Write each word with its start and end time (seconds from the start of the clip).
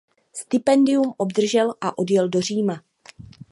Stipendium 0.33 1.13
obdržel 1.17 1.73
a 1.81 1.97
odjel 1.97 2.29
do 2.29 2.41
Říma. 2.41 2.83